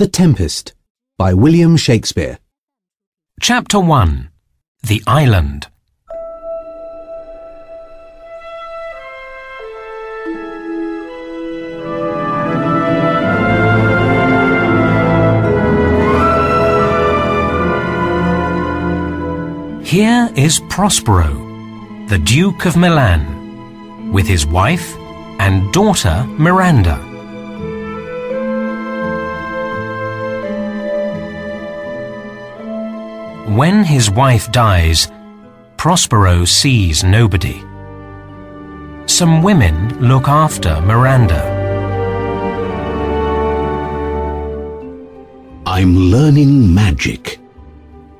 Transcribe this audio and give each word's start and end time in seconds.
The 0.00 0.08
Tempest 0.08 0.72
by 1.18 1.34
William 1.34 1.76
Shakespeare. 1.76 2.38
Chapter 3.38 3.78
1 3.78 4.30
The 4.82 5.02
Island 5.06 5.66
Here 19.84 20.30
is 20.34 20.62
Prospero, 20.70 21.28
the 22.08 22.16
Duke 22.24 22.64
of 22.64 22.78
Milan, 22.78 24.10
with 24.10 24.26
his 24.26 24.46
wife 24.46 24.96
and 25.38 25.70
daughter 25.74 26.24
Miranda. 26.38 27.09
When 33.50 33.82
his 33.82 34.08
wife 34.08 34.52
dies, 34.52 35.10
Prospero 35.76 36.44
sees 36.44 37.02
nobody. 37.02 37.60
Some 39.06 39.42
women 39.42 39.98
look 39.98 40.28
after 40.28 40.80
Miranda. 40.82 41.42
I'm 45.66 45.96
learning 45.96 46.72
magic. 46.72 47.40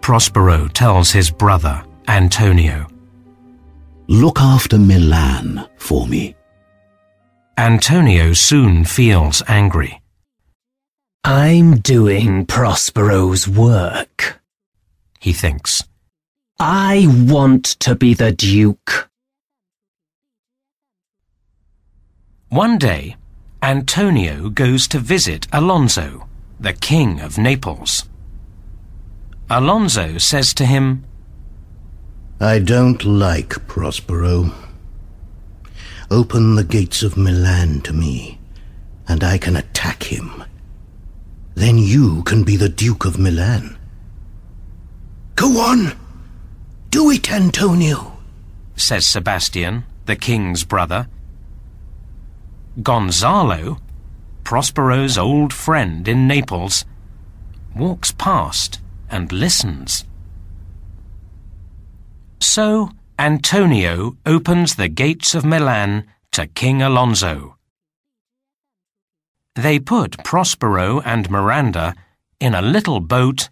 Prospero 0.00 0.66
tells 0.68 1.10
his 1.10 1.30
brother, 1.30 1.84
Antonio. 2.08 2.86
Look 4.06 4.40
after 4.40 4.78
Milan 4.78 5.68
for 5.76 6.06
me. 6.06 6.36
Antonio 7.58 8.32
soon 8.32 8.82
feels 8.86 9.42
angry. 9.46 10.00
I'm 11.22 11.80
doing 11.80 12.46
Prospero's 12.46 13.46
work. 13.46 14.37
He 15.20 15.32
thinks. 15.32 15.82
I 16.60 17.06
want 17.08 17.64
to 17.80 17.94
be 17.94 18.14
the 18.14 18.32
Duke. 18.32 19.10
One 22.48 22.78
day, 22.78 23.16
Antonio 23.62 24.48
goes 24.48 24.88
to 24.88 24.98
visit 24.98 25.46
Alonso, 25.52 26.28
the 26.58 26.72
king 26.72 27.20
of 27.20 27.38
Naples. 27.38 28.08
Alonso 29.50 30.18
says 30.18 30.52
to 30.54 30.66
him, 30.66 31.04
I 32.40 32.58
don't 32.58 33.04
like 33.04 33.66
Prospero. 33.66 34.52
Open 36.10 36.54
the 36.54 36.64
gates 36.64 37.02
of 37.02 37.16
Milan 37.16 37.80
to 37.82 37.92
me, 37.92 38.38
and 39.06 39.22
I 39.22 39.38
can 39.38 39.56
attack 39.56 40.02
him. 40.04 40.44
Then 41.54 41.78
you 41.78 42.22
can 42.24 42.44
be 42.44 42.56
the 42.56 42.68
Duke 42.68 43.04
of 43.04 43.18
Milan. 43.18 43.77
Go 45.38 45.60
on! 45.60 45.96
Do 46.90 47.12
it, 47.12 47.30
Antonio! 47.30 48.18
says 48.74 49.06
Sebastian, 49.06 49.84
the 50.06 50.16
king's 50.16 50.64
brother. 50.64 51.06
Gonzalo, 52.82 53.78
Prospero's 54.42 55.16
old 55.16 55.52
friend 55.52 56.08
in 56.08 56.26
Naples, 56.26 56.84
walks 57.76 58.10
past 58.10 58.80
and 59.08 59.30
listens. 59.30 60.04
So 62.40 62.90
Antonio 63.16 64.16
opens 64.26 64.74
the 64.74 64.88
gates 64.88 65.36
of 65.36 65.44
Milan 65.44 66.04
to 66.32 66.48
King 66.48 66.82
Alonso. 66.82 67.56
They 69.54 69.78
put 69.78 70.24
Prospero 70.24 71.00
and 71.02 71.30
Miranda 71.30 71.94
in 72.40 72.56
a 72.56 72.62
little 72.62 72.98
boat 72.98 73.50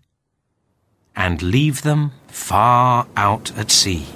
and 1.17 1.43
leave 1.43 1.83
them 1.83 2.13
far 2.29 3.07
out 3.17 3.51
at 3.57 3.71
sea. 3.71 4.07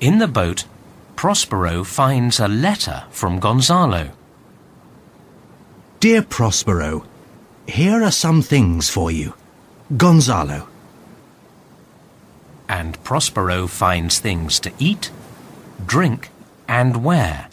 In 0.00 0.18
the 0.18 0.28
boat, 0.28 0.64
Prospero 1.14 1.84
finds 1.84 2.38
a 2.38 2.48
letter 2.48 3.04
from 3.10 3.38
Gonzalo. 3.38 4.10
Dear 6.00 6.22
Prospero, 6.22 7.06
here 7.66 8.02
are 8.02 8.10
some 8.10 8.42
things 8.42 8.90
for 8.90 9.10
you. 9.10 9.34
Gonzalo. 9.96 10.68
And 12.68 13.02
Prospero 13.02 13.66
finds 13.66 14.18
things 14.18 14.60
to 14.60 14.72
eat, 14.78 15.10
drink, 15.86 16.30
and 16.68 17.02
wear. 17.02 17.48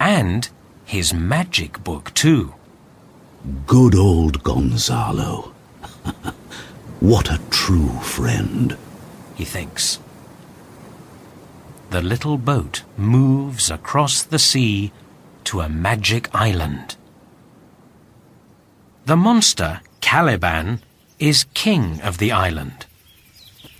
And 0.00 0.48
his 0.84 1.12
magic 1.12 1.84
book, 1.84 2.14
too. 2.14 2.54
Good 3.66 3.94
old 3.94 4.42
Gonzalo. 4.42 5.52
what 7.00 7.30
a 7.30 7.40
true 7.50 7.98
friend. 8.00 8.76
He 9.34 9.44
thinks. 9.44 9.98
The 11.90 12.02
little 12.02 12.36
boat 12.36 12.82
moves 12.96 13.70
across 13.70 14.22
the 14.22 14.38
sea 14.38 14.92
to 15.44 15.60
a 15.60 15.68
magic 15.68 16.28
island. 16.34 16.96
The 19.06 19.16
monster, 19.16 19.80
Caliban, 20.00 20.82
is 21.18 21.46
king 21.54 22.00
of 22.02 22.18
the 22.18 22.30
island. 22.30 22.84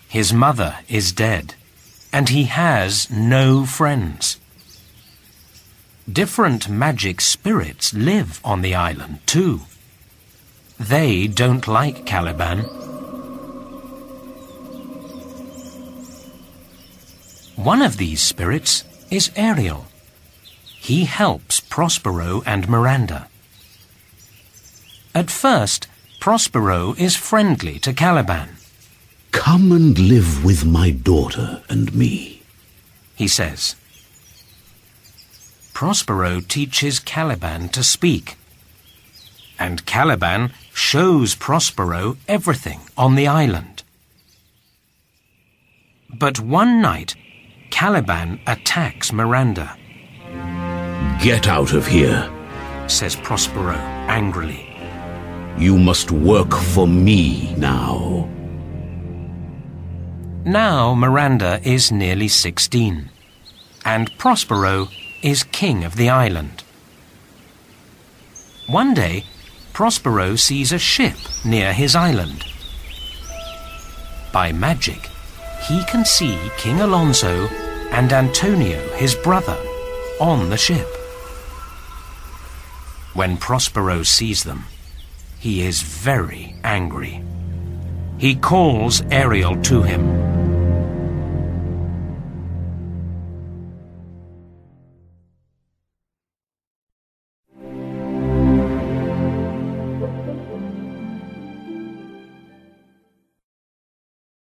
His 0.08 0.32
mother 0.32 0.78
is 0.88 1.12
dead, 1.12 1.54
and 2.12 2.30
he 2.30 2.44
has 2.44 3.10
no 3.10 3.66
friends. 3.66 4.38
Different 6.10 6.70
magic 6.70 7.20
spirits 7.20 7.92
live 7.92 8.40
on 8.42 8.62
the 8.62 8.74
island, 8.74 9.20
too. 9.26 9.60
They 10.80 11.26
don't 11.26 11.68
like 11.68 12.06
Caliban. 12.06 12.77
One 17.68 17.82
of 17.82 17.98
these 17.98 18.22
spirits 18.22 18.84
is 19.10 19.30
Ariel. 19.36 19.84
He 20.64 21.04
helps 21.04 21.60
Prospero 21.60 22.42
and 22.46 22.66
Miranda. 22.66 23.28
At 25.14 25.30
first, 25.30 25.86
Prospero 26.18 26.94
is 26.96 27.14
friendly 27.14 27.78
to 27.80 27.92
Caliban. 27.92 28.56
Come 29.32 29.70
and 29.70 29.98
live 29.98 30.42
with 30.46 30.64
my 30.64 30.90
daughter 30.90 31.62
and 31.68 31.94
me, 31.94 32.40
he 33.14 33.28
says. 33.28 33.76
Prospero 35.74 36.40
teaches 36.40 36.98
Caliban 36.98 37.68
to 37.76 37.82
speak. 37.82 38.38
And 39.58 39.84
Caliban 39.84 40.52
shows 40.72 41.34
Prospero 41.34 42.16
everything 42.26 42.80
on 42.96 43.14
the 43.14 43.26
island. 43.26 43.82
But 46.08 46.40
one 46.40 46.80
night, 46.80 47.14
Caliban 47.78 48.40
attacks 48.48 49.12
Miranda, 49.12 49.76
Get 51.22 51.46
out 51.46 51.72
of 51.74 51.86
here. 51.86 52.28
says 52.88 53.14
Prospero 53.14 53.76
angrily. 54.08 54.66
You 55.56 55.78
must 55.78 56.10
work 56.10 56.52
for 56.52 56.88
me 56.88 57.54
now. 57.54 58.28
Now 60.44 60.92
Miranda 60.94 61.60
is 61.62 61.92
nearly 61.92 62.26
16, 62.26 63.10
and 63.84 64.18
Prospero 64.18 64.88
is 65.22 65.44
king 65.44 65.84
of 65.84 65.94
the 65.94 66.08
island. 66.08 66.64
One 68.66 68.92
day, 68.92 69.24
Prospero 69.72 70.34
sees 70.34 70.72
a 70.72 70.80
ship 70.80 71.16
near 71.44 71.72
his 71.72 71.94
island. 71.94 72.44
By 74.32 74.50
magic, 74.50 75.08
he 75.68 75.84
can 75.84 76.04
see 76.04 76.36
King 76.56 76.80
Alonso 76.80 77.48
and 77.92 78.12
Antonio, 78.12 78.80
his 78.94 79.14
brother, 79.14 79.56
on 80.20 80.50
the 80.50 80.56
ship. 80.56 80.86
When 83.14 83.36
Prospero 83.36 84.02
sees 84.02 84.44
them, 84.44 84.64
he 85.38 85.62
is 85.62 85.82
very 85.82 86.54
angry. 86.64 87.22
He 88.18 88.34
calls 88.34 89.02
Ariel 89.10 89.60
to 89.62 89.82
him 89.82 90.27